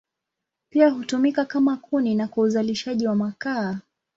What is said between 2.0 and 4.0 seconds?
na kwa uzalishaji wa makaa.